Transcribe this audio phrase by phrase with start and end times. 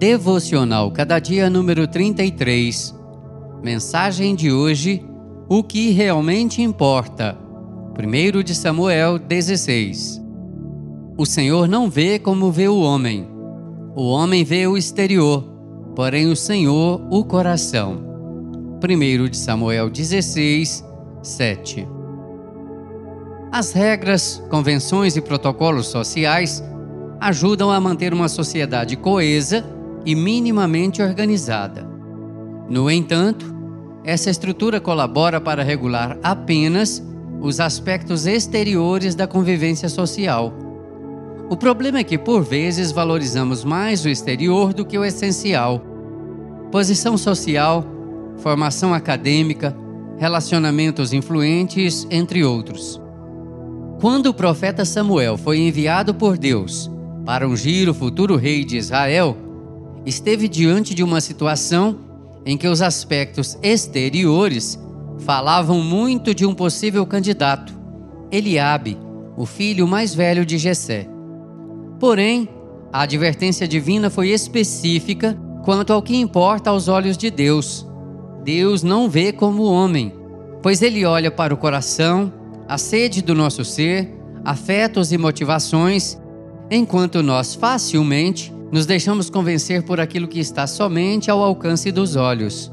[0.00, 2.98] Devocional Cada Dia número 33.
[3.62, 5.04] Mensagem de hoje:
[5.46, 7.36] O que realmente importa.
[7.98, 10.18] 1 de Samuel 16.
[11.18, 13.28] O Senhor não vê como vê o homem.
[13.94, 15.44] O homem vê o exterior,
[15.94, 17.98] porém o Senhor o coração.
[18.82, 20.82] 1 de Samuel 16,
[21.22, 21.86] 7.
[23.52, 26.64] As regras, convenções e protocolos sociais
[27.20, 31.88] ajudam a manter uma sociedade coesa e minimamente organizada.
[32.68, 33.54] No entanto,
[34.04, 37.02] essa estrutura colabora para regular apenas
[37.40, 40.52] os aspectos exteriores da convivência social.
[41.48, 45.82] O problema é que, por vezes, valorizamos mais o exterior do que o essencial.
[46.70, 47.84] Posição social,
[48.36, 49.76] formação acadêmica,
[50.16, 53.00] relacionamentos influentes, entre outros.
[54.00, 56.90] Quando o profeta Samuel foi enviado por Deus
[57.26, 59.36] para ungir o futuro rei de Israel,
[60.04, 61.98] esteve diante de uma situação
[62.44, 64.78] em que os aspectos exteriores
[65.18, 67.78] falavam muito de um possível candidato,
[68.30, 68.96] Eliabe,
[69.36, 71.08] o filho mais velho de Jessé.
[71.98, 72.48] Porém,
[72.92, 77.86] a advertência divina foi específica quanto ao que importa aos olhos de Deus.
[78.42, 80.14] Deus não vê como homem,
[80.62, 82.32] pois ele olha para o coração,
[82.66, 84.14] a sede do nosso ser,
[84.44, 86.18] afetos e motivações,
[86.70, 92.72] enquanto nós facilmente nos deixamos convencer por aquilo que está somente ao alcance dos olhos.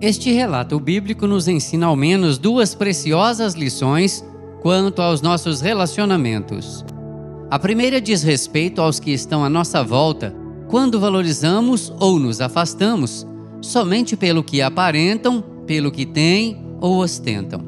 [0.00, 4.24] Este relato bíblico nos ensina ao menos duas preciosas lições
[4.60, 6.84] quanto aos nossos relacionamentos.
[7.50, 10.34] A primeira diz respeito aos que estão à nossa volta
[10.68, 13.26] quando valorizamos ou nos afastamos
[13.62, 17.60] somente pelo que aparentam, pelo que têm ou ostentam.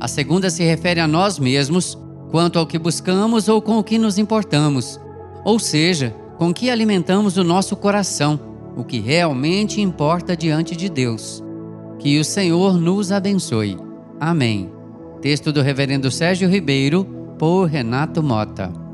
[0.00, 1.98] A segunda se refere a nós mesmos
[2.30, 5.00] quanto ao que buscamos ou com o que nos importamos,
[5.44, 8.38] ou seja, com que alimentamos o nosso coração,
[8.76, 11.42] o que realmente importa diante de Deus.
[11.98, 13.76] Que o Senhor nos abençoe.
[14.20, 14.70] Amém.
[15.20, 17.04] Texto do Reverendo Sérgio Ribeiro,
[17.36, 18.87] por Renato Mota.